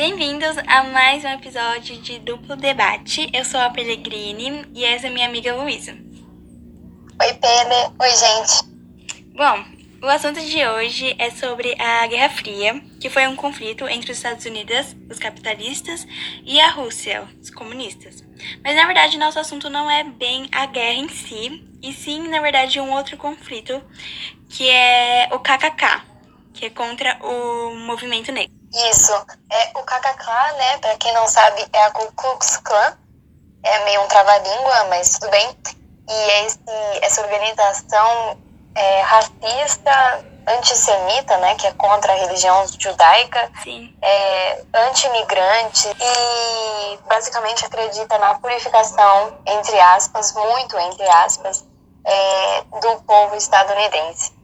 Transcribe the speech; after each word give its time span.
Bem-vindos 0.00 0.56
a 0.66 0.84
mais 0.84 1.26
um 1.26 1.28
episódio 1.28 1.94
de 1.98 2.18
Duplo 2.20 2.56
Debate. 2.56 3.28
Eu 3.34 3.44
sou 3.44 3.60
a 3.60 3.68
Pellegrini 3.68 4.64
e 4.74 4.82
essa 4.82 5.08
é 5.08 5.10
minha 5.10 5.28
amiga 5.28 5.54
Luísa. 5.54 5.92
Oi, 5.92 7.34
Pele. 7.34 7.92
Oi, 8.00 8.08
gente. 8.08 8.64
Bom, 9.36 9.62
o 10.02 10.06
assunto 10.06 10.40
de 10.40 10.66
hoje 10.66 11.14
é 11.18 11.30
sobre 11.30 11.78
a 11.78 12.06
Guerra 12.06 12.30
Fria, 12.30 12.82
que 12.98 13.10
foi 13.10 13.26
um 13.26 13.36
conflito 13.36 13.86
entre 13.86 14.10
os 14.10 14.16
Estados 14.16 14.46
Unidos, 14.46 14.96
os 15.10 15.18
capitalistas, 15.18 16.06
e 16.46 16.58
a 16.58 16.70
Rússia, 16.70 17.28
os 17.38 17.50
comunistas. 17.50 18.24
Mas 18.64 18.76
na 18.76 18.86
verdade, 18.86 19.18
nosso 19.18 19.38
assunto 19.38 19.68
não 19.68 19.90
é 19.90 20.02
bem 20.02 20.48
a 20.50 20.64
guerra 20.64 20.98
em 20.98 21.10
si, 21.10 21.62
e 21.82 21.92
sim, 21.92 22.26
na 22.26 22.40
verdade, 22.40 22.80
um 22.80 22.90
outro 22.90 23.18
conflito, 23.18 23.82
que 24.48 24.66
é 24.66 25.28
o 25.30 25.38
KKK, 25.38 25.99
que 26.60 26.66
é 26.66 26.70
contra 26.70 27.16
o 27.22 27.74
movimento 27.86 28.30
negro. 28.30 28.54
Isso. 28.90 29.12
É, 29.50 29.70
o 29.74 29.82
KKK, 29.82 30.52
né, 30.58 30.78
pra 30.78 30.94
quem 30.96 31.12
não 31.14 31.26
sabe, 31.26 31.66
é 31.72 31.82
a 31.84 31.90
Ku 31.90 32.12
Klux 32.12 32.58
Klan. 32.58 32.98
É 33.62 33.84
meio 33.84 34.02
um 34.02 34.08
trava-língua, 34.08 34.84
mas 34.90 35.18
tudo 35.18 35.30
bem. 35.30 35.56
E 36.08 36.44
esse, 36.44 36.58
essa 37.02 37.22
organização 37.22 38.38
é, 38.74 39.00
racista, 39.00 40.24
antissemita, 40.46 41.36
né, 41.38 41.54
que 41.54 41.66
é 41.66 41.72
contra 41.72 42.12
a 42.12 42.16
religião 42.16 42.66
judaica, 42.78 43.50
Sim. 43.62 43.96
é 44.02 44.62
anti-imigrante 44.74 45.88
e 45.88 46.98
basicamente 47.08 47.64
acredita 47.64 48.18
na 48.18 48.34
purificação, 48.34 49.38
entre 49.46 49.78
aspas, 49.80 50.32
muito 50.34 50.78
entre 50.78 51.08
aspas, 51.08 51.64
é, 52.04 52.62
do 52.80 53.02
povo 53.02 53.36
estadunidense. 53.36 54.39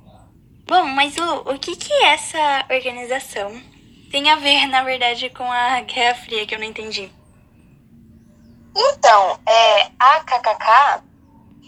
Bom, 0.66 0.83
mas 0.83 1.16
Lu, 1.16 1.43
o 1.43 1.59
que 1.61 1.77
que 1.77 1.93
essa 2.02 2.65
organização 2.69 3.62
tem 4.11 4.29
a 4.30 4.37
ver, 4.37 4.66
na 4.66 4.83
verdade, 4.83 5.30
com 5.30 5.45
a 5.51 5.80
Guerra 5.83 6.16
Fria, 6.16 6.45
que 6.45 6.57
eu 6.57 6.59
não 6.59 6.66
entendi? 6.66 7.09
Então, 8.74 9.38
é, 9.46 9.90
a 9.96 10.21
KKK 10.24 11.05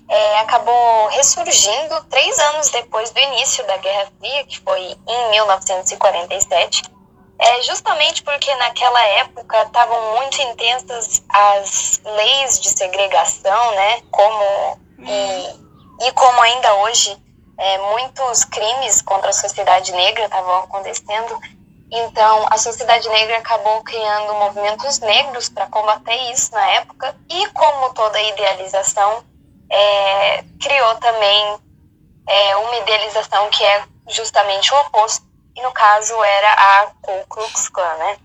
é, 0.08 0.40
acabou 0.40 1.08
ressurgindo 1.10 2.04
três 2.10 2.38
anos 2.40 2.70
depois 2.70 3.10
do 3.10 3.20
início 3.20 3.64
da 3.68 3.76
Guerra 3.76 4.10
Fria, 4.18 4.44
que 4.44 4.58
foi 4.58 4.96
em 5.06 5.30
1947, 5.30 6.82
é, 7.38 7.62
justamente 7.62 8.24
porque 8.24 8.52
naquela 8.56 9.00
época 9.20 9.62
estavam 9.62 10.16
muito 10.16 10.42
intensas 10.42 11.22
as 11.28 12.00
leis 12.04 12.60
de 12.60 12.68
segregação, 12.68 13.74
né? 13.76 14.02
Como 14.10 14.80
e, 14.98 16.06
e 16.08 16.12
como 16.12 16.42
ainda 16.42 16.74
hoje 16.74 17.16
é, 17.58 17.78
muitos 17.90 18.44
crimes 18.44 19.02
contra 19.02 19.30
a 19.30 19.32
sociedade 19.32 19.90
negra 19.92 20.24
estavam 20.24 20.60
acontecendo. 20.60 21.38
Então, 21.90 22.46
a 22.50 22.56
sociedade 22.56 23.08
negra 23.08 23.38
acabou 23.38 23.82
criando 23.82 24.34
movimentos 24.34 25.00
negros 25.00 25.48
para 25.48 25.66
combater 25.66 26.14
isso 26.32 26.52
na 26.52 26.64
época, 26.70 27.16
e 27.28 27.48
como 27.48 27.92
toda 27.94 28.20
idealização, 28.20 29.24
é, 29.70 30.44
criou 30.60 30.94
também 30.96 31.58
é, 32.26 32.56
uma 32.56 32.76
idealização 32.76 33.48
que 33.48 33.64
é 33.64 33.84
justamente 34.08 34.72
o 34.72 34.80
oposto, 34.80 35.26
e 35.56 35.62
no 35.62 35.72
caso 35.72 36.22
era 36.22 36.52
a 36.52 36.86
Ku 37.02 37.26
Klux 37.28 37.68
Klan, 37.68 37.94
né? 37.96 38.18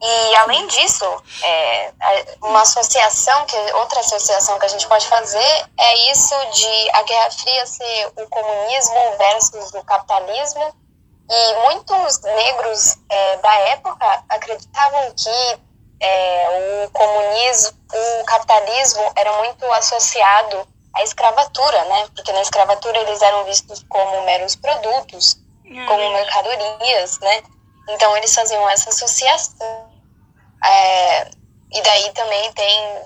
E 0.00 0.36
além 0.36 0.66
disso, 0.68 1.04
é, 1.42 1.92
uma 2.40 2.62
associação, 2.62 3.44
que 3.46 3.56
outra 3.74 4.00
associação 4.00 4.58
que 4.58 4.66
a 4.66 4.68
gente 4.68 4.86
pode 4.86 5.06
fazer 5.06 5.66
é 5.76 6.10
isso 6.12 6.34
de 6.52 6.90
a 6.92 7.02
Guerra 7.02 7.30
Fria 7.32 7.66
ser 7.66 8.12
o 8.16 8.28
comunismo 8.28 9.16
versus 9.18 9.74
o 9.74 9.82
capitalismo. 9.82 10.72
E 11.30 11.54
muitos 11.64 12.20
negros 12.22 12.96
é, 13.10 13.36
da 13.38 13.54
época 13.70 14.24
acreditavam 14.28 15.12
que 15.14 15.58
é, 16.00 16.84
o 16.86 16.90
comunismo, 16.90 17.76
o 17.92 18.24
capitalismo 18.24 19.12
era 19.16 19.32
muito 19.38 19.64
associado 19.72 20.66
à 20.94 21.02
escravatura, 21.02 21.84
né? 21.86 22.08
Porque 22.14 22.32
na 22.32 22.40
escravatura 22.40 22.98
eles 22.98 23.20
eram 23.20 23.44
vistos 23.44 23.84
como 23.88 24.22
meros 24.22 24.54
produtos, 24.54 25.38
como 25.86 26.12
mercadorias, 26.12 27.18
né? 27.18 27.42
Então 27.88 28.16
eles 28.16 28.34
faziam 28.34 28.68
essa 28.70 28.90
associação. 28.90 29.87
É, 30.64 31.24
e 31.72 31.82
daí 31.82 32.12
também 32.12 32.52
tem 32.52 33.02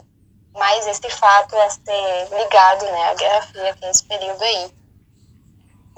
mais 0.55 0.87
esse 0.87 1.11
fato 1.11 1.57
a 1.57 1.71
ser 1.71 2.29
ligado, 2.39 2.85
né, 2.85 3.11
à 3.11 3.15
Guerra 3.15 3.43
Fria, 3.43 3.75
que 3.75 3.85
é 3.85 3.91
esse 3.91 4.05
período 4.05 4.43
aí. 4.43 4.71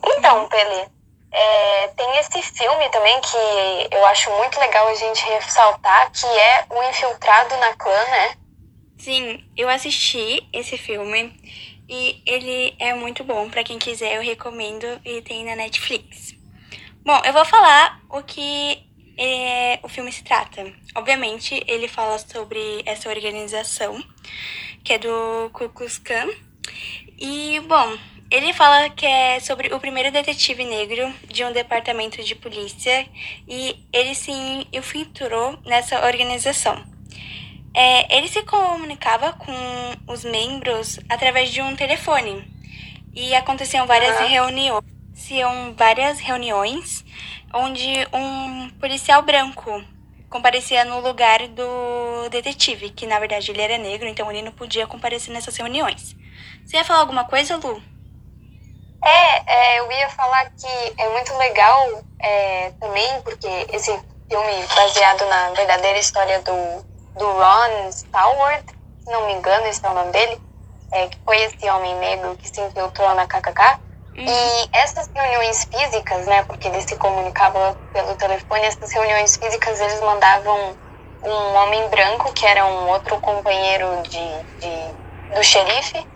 Então, 0.07 0.49
Pele, 0.49 0.89
é, 1.33 1.89
tem 1.89 2.19
esse 2.19 2.43
filme 2.43 2.89
também 2.91 3.21
que 3.21 3.95
eu 3.95 4.07
acho 4.07 4.31
muito 4.37 4.59
legal 4.61 4.87
a 4.87 4.95
gente 4.95 5.25
ressaltar, 5.25 6.11
que 6.13 6.27
é 6.27 6.67
O 6.71 6.83
Infiltrado 6.91 7.57
na 7.57 7.75
Clã, 7.75 8.05
né? 8.05 8.37
Sim, 8.99 9.45
eu 9.57 9.69
assisti 9.69 10.49
esse 10.53 10.79
filme 10.79 11.35
e 11.89 12.23
ele 12.25 12.77
é 12.79 12.95
muito 12.95 13.25
bom. 13.25 13.51
Para 13.51 13.65
quem 13.65 13.79
quiser, 13.79 14.15
eu 14.15 14.23
recomendo. 14.23 14.87
Ele 15.05 15.21
tem 15.23 15.45
na 15.45 15.57
Netflix. 15.57 16.35
Bom, 17.05 17.21
eu 17.25 17.33
vou 17.33 17.45
falar 17.45 18.01
o 18.09 18.23
que 18.23 18.84
é, 19.17 19.79
o 19.83 19.89
filme 19.89 20.11
se 20.13 20.23
trata. 20.25 20.73
Obviamente, 20.95 21.63
ele 21.67 21.89
fala 21.89 22.19
sobre 22.19 22.83
essa 22.85 23.09
organização, 23.09 24.03
que 24.83 24.93
é 24.93 24.99
do 24.99 25.51
Ku 25.53 25.69
Klux 25.69 25.99
Klan. 25.99 26.29
E, 27.19 27.61
bom, 27.61 27.97
ele 28.31 28.53
fala 28.53 28.91
que 28.91 29.07
é 29.07 29.39
sobre 29.39 29.73
o 29.73 29.79
primeiro 29.79 30.11
detetive 30.11 30.65
negro 30.65 31.13
de 31.29 31.45
um 31.45 31.53
departamento 31.53 32.23
de 32.23 32.35
polícia 32.35 33.07
e 33.47 33.77
ele 33.93 34.15
se 34.15 34.33
infiltrou 34.73 35.59
nessa 35.65 36.05
organização. 36.05 36.83
É, 37.73 38.17
ele 38.17 38.29
se 38.29 38.43
comunicava 38.43 39.33
com 39.33 39.53
os 40.13 40.25
membros 40.25 40.99
através 41.09 41.51
de 41.51 41.61
um 41.61 41.75
telefone 41.77 42.45
e 43.15 43.35
aconteciam 43.35 43.87
várias 43.87 44.19
reuniões, 44.29 44.85
aconteciam 45.15 45.75
várias 45.77 46.19
reuniões 46.19 47.04
onde 47.55 48.07
um 48.13 48.71
policial 48.81 49.23
branco 49.23 49.83
comparecia 50.29 50.85
no 50.85 51.01
lugar 51.01 51.47
do 51.49 52.29
detetive, 52.29 52.91
que 52.91 53.07
na 53.07 53.19
verdade 53.19 53.51
ele 53.51 53.63
era 53.63 53.79
negro, 53.79 54.09
então 54.09 54.31
ele 54.31 54.43
não 54.43 54.53
podia 54.53 54.87
comparecer 54.87 55.33
nessas 55.33 55.57
reuniões. 55.57 56.17
Você 56.67 56.77
ia 56.77 56.85
falar 56.85 57.01
alguma 57.01 57.25
coisa, 57.25 57.57
Lu? 57.57 57.81
É, 59.05 59.77
é, 59.77 59.81
eu 59.81 59.93
ia 59.93 60.09
falar 60.09 60.47
que 60.47 60.95
é 60.99 61.09
muito 61.11 61.37
legal 61.37 62.03
é, 62.19 62.71
também, 62.81 63.21
porque 63.23 63.47
esse 63.73 63.93
filme 64.29 64.67
baseado 64.75 65.25
na 65.27 65.51
verdadeira 65.51 65.99
história 65.99 66.41
do, 66.41 66.85
do 67.19 67.25
Ron 67.25 67.89
Stallworth, 67.91 68.71
se 69.05 69.11
não 69.11 69.27
me 69.27 69.35
engano, 69.35 69.67
esse 69.67 69.85
é 69.85 69.91
o 69.91 69.95
nome 69.95 70.11
dele, 70.11 70.41
é, 70.91 71.07
que 71.07 71.19
foi 71.25 71.37
esse 71.43 71.69
homem 71.69 71.95
negro 71.97 72.35
que 72.37 72.49
se 72.49 72.61
infiltrou 72.61 73.15
na 73.15 73.27
KKK. 73.27 73.79
E 74.17 74.69
essas 74.73 75.09
reuniões 75.15 75.65
físicas, 75.65 76.27
né, 76.27 76.43
porque 76.45 76.69
eles 76.69 76.85
se 76.85 76.97
comunicavam 76.97 77.77
pelo 77.93 78.15
telefone, 78.17 78.65
essas 78.65 78.93
reuniões 78.93 79.37
físicas 79.37 79.81
eles 79.81 80.01
mandavam 80.01 80.77
um 81.25 81.55
homem 81.55 81.89
branco, 81.89 82.33
que 82.33 82.47
era 82.47 82.65
um 82.67 82.89
outro 82.91 83.19
companheiro 83.21 84.03
de, 84.03 84.45
de, 84.61 84.95
do 85.35 85.43
xerife, 85.43 86.07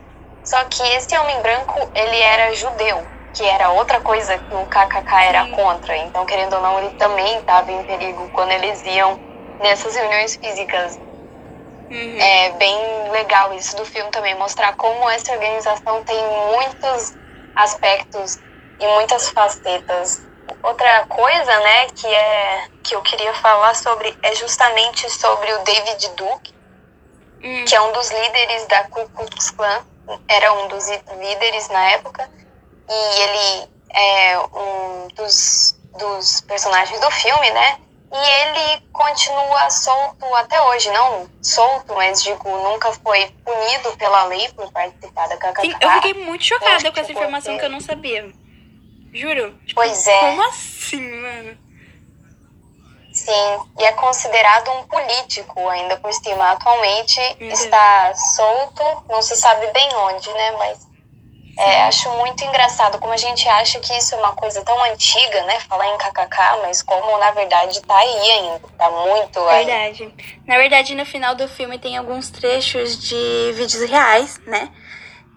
só 0.44 0.64
que 0.64 0.82
esse 0.94 1.16
homem 1.18 1.40
branco, 1.42 1.90
ele 1.94 2.20
era 2.20 2.54
judeu, 2.54 3.06
que 3.34 3.44
era 3.44 3.70
outra 3.70 4.00
coisa 4.00 4.38
que 4.38 4.54
o 4.54 4.66
KKK 4.66 5.24
era 5.24 5.46
contra. 5.50 5.96
Então, 5.98 6.24
querendo 6.24 6.54
ou 6.54 6.62
não, 6.62 6.78
ele 6.78 6.90
também 6.92 7.38
estava 7.38 7.70
em 7.70 7.84
perigo 7.84 8.28
quando 8.32 8.52
eles 8.52 8.82
iam 8.86 9.18
nessas 9.60 9.94
reuniões 9.94 10.36
físicas. 10.36 10.98
Uhum. 11.90 12.18
É 12.20 12.50
bem 12.52 13.10
legal 13.10 13.52
isso 13.54 13.76
do 13.76 13.84
filme 13.84 14.10
também, 14.10 14.34
mostrar 14.36 14.74
como 14.74 15.08
essa 15.10 15.32
organização 15.32 16.02
tem 16.04 16.22
muitos 16.52 17.16
aspectos 17.58 18.38
e 18.80 18.86
muitas 18.86 19.28
facetas. 19.30 20.26
Outra 20.62 21.06
coisa, 21.06 21.58
né, 21.60 21.86
que 21.88 22.06
é 22.06 22.68
que 22.82 22.94
eu 22.94 23.02
queria 23.02 23.34
falar 23.34 23.74
sobre 23.74 24.16
é 24.22 24.34
justamente 24.34 25.10
sobre 25.10 25.52
o 25.52 25.58
David 25.64 26.08
Duke, 26.16 26.58
Hum. 27.42 27.64
que 27.64 27.74
é 27.74 27.80
um 27.80 27.92
dos 27.92 28.10
líderes 28.10 28.66
da 28.66 28.84
Ku 28.84 29.08
Klux 29.10 29.50
Klan, 29.50 29.84
era 30.26 30.52
um 30.54 30.68
dos 30.68 30.88
líderes 30.88 31.68
na 31.68 31.90
época, 31.92 32.28
e 32.88 33.20
ele 33.20 33.70
é 33.94 34.38
um 34.38 35.08
dos, 35.14 35.76
dos 35.96 36.40
personagens 36.40 36.98
do 37.00 37.10
filme, 37.12 37.50
né? 37.52 37.78
E 38.10 38.16
ele 38.16 38.82
continua 38.92 39.68
solto 39.68 40.24
até 40.36 40.60
hoje, 40.62 40.90
não 40.90 41.28
solto, 41.42 41.94
mas 41.94 42.22
digo, 42.22 42.48
nunca 42.48 42.90
foi 42.92 43.26
punido 43.44 43.96
pela 43.98 44.24
lei 44.24 44.48
por 44.52 44.70
participar 44.72 45.28
da 45.28 45.36
KKK. 45.36 45.60
Sim, 45.60 45.76
eu 45.80 45.90
fiquei 45.90 46.14
muito 46.14 46.44
chocada 46.44 46.76
acho 46.76 46.92
com 46.92 47.00
essa 47.00 47.12
informação 47.12 47.58
que 47.58 47.64
eu 47.64 47.70
não 47.70 47.80
sabia. 47.80 48.32
Juro. 49.12 49.52
Tipo, 49.66 49.74
Pois 49.80 50.06
é. 50.06 50.20
Como 50.20 50.42
assim, 50.48 51.00
mano? 51.00 51.58
Sim, 53.12 53.58
e 53.78 53.84
é 53.84 53.92
considerado 53.92 54.70
um 54.70 54.84
político 54.84 55.68
ainda 55.68 55.96
por 55.96 56.12
cima. 56.12 56.52
Atualmente 56.52 57.20
Uhum. 57.40 57.48
está 57.48 58.14
solto, 58.14 58.82
não 59.08 59.20
se 59.20 59.36
sabe 59.36 59.66
bem 59.72 59.88
onde, 59.94 60.32
né? 60.32 60.52
Mas 60.52 60.87
É, 61.58 61.82
acho 61.86 62.08
muito 62.18 62.44
engraçado 62.44 63.00
como 63.00 63.12
a 63.12 63.16
gente 63.16 63.48
acha 63.48 63.80
que 63.80 63.92
isso 63.98 64.14
é 64.14 64.18
uma 64.18 64.32
coisa 64.32 64.62
tão 64.62 64.80
antiga, 64.84 65.42
né? 65.42 65.58
Falar 65.68 65.88
em 65.88 65.98
kkk, 65.98 66.62
mas 66.62 66.82
como 66.82 67.18
na 67.18 67.32
verdade 67.32 67.82
tá 67.82 67.96
aí 67.96 68.30
ainda, 68.30 68.60
tá 68.78 68.88
muito 68.88 69.40
aí. 69.40 69.64
Verdade. 69.66 70.14
Na 70.46 70.56
verdade, 70.56 70.94
no 70.94 71.04
final 71.04 71.34
do 71.34 71.48
filme 71.48 71.76
tem 71.76 71.96
alguns 71.96 72.30
trechos 72.30 72.96
de 72.96 73.52
vídeos 73.56 73.90
reais, 73.90 74.40
né? 74.46 74.70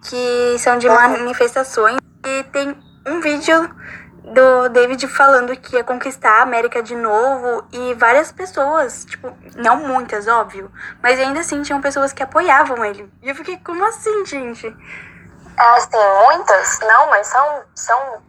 Que 0.08 0.56
são 0.60 0.78
de 0.78 0.88
manifestações. 0.88 1.98
E 2.24 2.44
tem 2.44 2.76
um 3.04 3.20
vídeo 3.20 3.74
do 4.22 4.68
David 4.68 5.08
falando 5.08 5.56
que 5.56 5.74
ia 5.74 5.82
conquistar 5.82 6.38
a 6.38 6.42
América 6.42 6.80
de 6.80 6.94
novo 6.94 7.64
e 7.72 7.94
várias 7.94 8.30
pessoas, 8.30 9.04
tipo, 9.04 9.32
não 9.56 9.88
muitas, 9.88 10.28
óbvio, 10.28 10.70
mas 11.02 11.18
ainda 11.18 11.40
assim 11.40 11.62
tinham 11.62 11.80
pessoas 11.80 12.12
que 12.12 12.22
apoiavam 12.22 12.84
ele. 12.84 13.10
E 13.20 13.28
eu 13.28 13.34
fiquei, 13.34 13.56
como 13.56 13.84
assim, 13.84 14.24
gente? 14.24 14.72
Ah, 15.64 15.78
sim, 15.78 16.24
muitas, 16.24 16.80
não, 16.80 17.08
mas 17.08 17.24
são, 17.28 17.62
são 17.76 18.20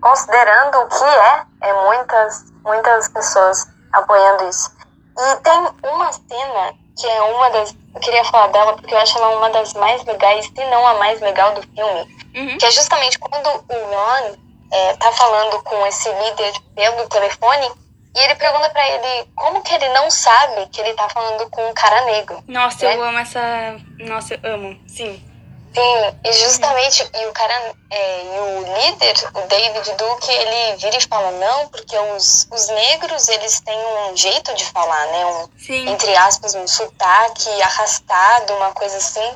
considerando 0.00 0.78
o 0.78 0.86
que 0.86 1.04
é, 1.04 1.42
é 1.62 1.72
muitas, 1.86 2.44
muitas 2.62 3.08
pessoas 3.08 3.66
apoiando 3.92 4.48
isso. 4.48 4.70
E 5.18 5.36
tem 5.42 5.90
uma 5.90 6.12
cena 6.12 6.72
que 6.96 7.04
é 7.08 7.22
uma 7.22 7.50
das. 7.50 7.74
Eu 7.92 8.00
queria 8.00 8.24
falar 8.26 8.46
dela 8.46 8.76
porque 8.76 8.94
eu 8.94 8.98
acho 8.98 9.18
ela 9.18 9.38
uma 9.38 9.50
das 9.50 9.74
mais 9.74 10.04
legais, 10.04 10.46
se 10.46 10.64
não 10.66 10.86
a 10.86 10.94
mais 10.94 11.20
legal 11.20 11.52
do 11.52 11.62
filme. 11.62 12.16
Uhum. 12.32 12.56
Que 12.58 12.66
é 12.66 12.70
justamente 12.70 13.18
quando 13.18 13.48
o 13.48 13.64
Ron 13.68 14.36
é, 14.70 14.96
tá 14.98 15.10
falando 15.10 15.60
com 15.64 15.84
esse 15.88 16.08
líder 16.12 16.52
pelo 16.76 17.08
telefone 17.08 17.72
e 18.14 18.20
ele 18.20 18.36
pergunta 18.36 18.70
para 18.70 18.88
ele 18.88 19.28
como 19.34 19.62
que 19.62 19.74
ele 19.74 19.88
não 19.88 20.08
sabe 20.12 20.68
que 20.68 20.80
ele 20.80 20.94
tá 20.94 21.08
falando 21.08 21.50
com 21.50 21.68
um 21.68 21.74
cara 21.74 22.04
negro. 22.04 22.40
Nossa, 22.46 22.86
né? 22.86 22.96
eu 22.96 23.02
amo 23.02 23.18
essa. 23.18 23.40
Nossa, 23.98 24.34
eu 24.34 24.54
amo, 24.54 24.80
sim. 24.86 25.31
Sim, 25.74 26.18
e 26.24 26.32
justamente, 26.34 27.10
e 27.14 27.26
o 27.26 27.32
cara, 27.32 27.54
é, 27.90 28.24
e 28.24 28.40
o 28.40 28.74
líder, 28.76 29.14
o 29.34 29.40
David 29.48 29.92
Duke, 29.94 30.30
ele 30.30 30.76
vira 30.76 30.96
e 30.98 31.00
fala, 31.00 31.30
não, 31.32 31.68
porque 31.68 31.98
os, 31.98 32.46
os 32.52 32.68
negros, 32.68 33.28
eles 33.28 33.60
têm 33.60 33.78
um 33.78 34.16
jeito 34.16 34.54
de 34.54 34.66
falar, 34.66 35.06
né, 35.06 35.26
um, 35.26 35.48
Sim. 35.58 35.88
entre 35.88 36.14
aspas, 36.14 36.54
um 36.54 36.66
sotaque 36.66 37.62
arrastado, 37.62 38.52
uma 38.54 38.72
coisa 38.72 38.98
assim. 38.98 39.34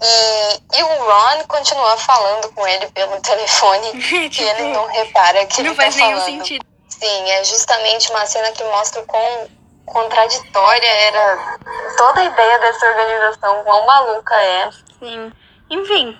E, 0.00 0.78
e 0.78 0.82
o 0.82 0.86
Ron 0.86 1.44
continua 1.48 1.96
falando 1.98 2.50
com 2.54 2.66
ele 2.66 2.86
pelo 2.92 3.18
telefone 3.20 3.88
e 3.98 4.30
Tipo, 4.30 4.48
ele 4.48 4.72
não 4.72 4.86
repara 4.86 5.44
que 5.46 5.62
não 5.62 5.70
ele 5.70 5.76
tá 5.76 5.82
faz 5.82 5.96
nenhum 5.96 6.20
falando. 6.20 6.24
sentido. 6.38 6.64
Sim, 6.88 7.30
é 7.30 7.44
justamente 7.44 8.10
uma 8.10 8.24
cena 8.24 8.50
que 8.52 8.64
mostra 8.64 9.02
o 9.02 9.06
quão 9.06 9.48
contraditória 9.84 10.86
era 10.86 11.56
toda 11.96 12.20
a 12.20 12.24
ideia 12.24 12.58
dessa 12.58 12.86
organização, 12.86 13.64
quão 13.64 13.86
maluca 13.86 14.34
é. 14.34 14.70
Sim. 14.98 15.32
Enfim, 15.70 16.16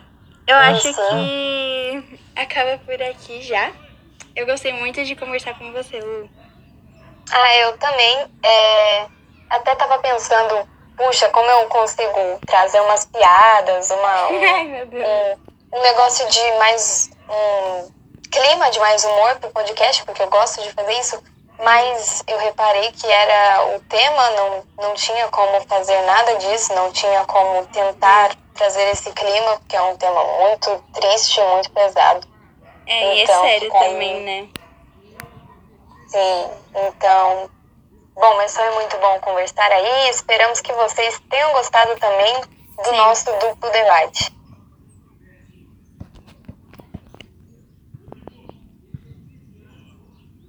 eu 0.46 0.56
Ah, 0.56 0.68
acho 0.70 0.94
que 0.94 2.20
acaba 2.36 2.78
por 2.78 3.00
aqui 3.02 3.42
já. 3.42 3.72
Eu 4.34 4.46
gostei 4.46 4.72
muito 4.72 5.04
de 5.04 5.16
conversar 5.16 5.54
com 5.54 5.72
você, 5.72 6.00
Lu. 6.00 6.30
Ah, 7.30 7.56
eu 7.56 7.78
também. 7.78 8.26
é, 8.42 9.08
até 9.50 9.74
tava 9.74 9.98
pensando, 9.98 10.66
puxa, 10.96 11.28
como 11.30 11.50
eu 11.50 11.68
consigo 11.68 12.40
trazer 12.46 12.80
umas 12.80 13.04
piadas, 13.06 13.90
uma, 13.90 14.28
um, 14.30 14.44
Ai, 14.44 14.64
meu 14.64 14.86
Deus. 14.86 15.06
um, 15.72 15.78
um 15.78 15.82
negócio 15.82 16.28
de 16.28 16.52
mais. 16.58 17.10
um 17.28 17.90
clima 18.30 18.70
de 18.70 18.78
mais 18.80 19.04
humor 19.04 19.36
pro 19.40 19.50
podcast, 19.50 20.04
porque 20.04 20.22
eu 20.22 20.28
gosto 20.28 20.62
de 20.62 20.70
fazer 20.72 20.92
isso. 21.00 21.22
Mas 21.64 22.22
eu 22.28 22.38
reparei 22.38 22.92
que 22.92 23.06
era 23.10 23.74
o 23.74 23.80
tema, 23.80 24.30
não, 24.30 24.64
não 24.80 24.94
tinha 24.94 25.26
como 25.28 25.60
fazer 25.62 26.00
nada 26.02 26.36
disso, 26.36 26.72
não 26.74 26.92
tinha 26.92 27.24
como 27.24 27.66
tentar 27.66 28.30
trazer 28.58 28.88
esse 28.88 29.10
clima, 29.12 29.56
porque 29.60 29.76
é 29.76 29.82
um 29.82 29.96
tema 29.96 30.22
muito 30.24 30.84
triste, 30.92 31.40
muito 31.40 31.70
pesado. 31.70 32.26
É, 32.86 33.14
e 33.14 33.20
é 33.20 33.22
então, 33.22 33.42
sério 33.42 33.72
também, 33.72 34.24
né? 34.24 34.48
Sim, 36.08 36.50
então. 36.74 37.50
Bom, 38.14 38.36
mas 38.36 38.54
foi 38.54 38.68
muito 38.72 38.98
bom 38.98 39.20
conversar 39.20 39.70
aí. 39.70 40.10
Esperamos 40.10 40.60
que 40.60 40.72
vocês 40.72 41.20
tenham 41.30 41.52
gostado 41.52 41.94
também 41.96 42.40
do 42.40 42.88
Sim. 42.88 42.96
nosso 42.96 43.32
duplo 43.38 43.70
debate. 43.70 44.36